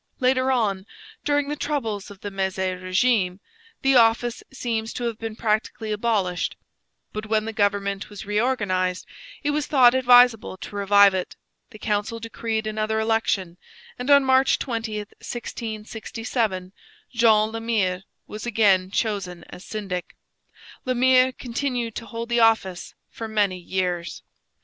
Later 0.19 0.51
on, 0.51 0.87
during 1.23 1.47
the 1.47 1.55
troubles 1.55 2.09
of 2.09 2.21
the 2.21 2.31
Mezy 2.31 2.71
regime, 2.73 3.39
the 3.83 3.95
office 3.95 4.41
seems 4.51 4.93
to 4.93 5.03
have 5.03 5.19
been 5.19 5.35
practically 5.35 5.91
abolished; 5.91 6.57
but 7.13 7.27
when 7.27 7.45
the 7.45 7.53
government 7.53 8.09
was 8.09 8.25
reorganized, 8.25 9.05
it 9.43 9.51
was 9.51 9.67
thought 9.67 9.93
advisable 9.93 10.57
to 10.57 10.75
revive 10.75 11.13
it. 11.13 11.35
The 11.69 11.77
council 11.77 12.19
decreed 12.19 12.65
another 12.65 12.99
election, 12.99 13.57
and 13.99 14.09
on 14.09 14.23
March 14.23 14.57
20, 14.57 14.97
1667, 14.97 16.73
Jean 17.13 17.49
Le 17.51 17.61
Mire 17.61 18.01
was 18.25 18.47
again 18.47 18.89
chosen 18.89 19.43
as 19.51 19.63
syndic. 19.63 20.15
Le 20.83 20.95
Mire 20.95 21.31
continued 21.31 21.93
to 21.97 22.07
hold 22.07 22.29
the 22.29 22.39
office 22.39 22.95
for 23.07 23.27
many 23.27 23.59
years. 23.59 24.23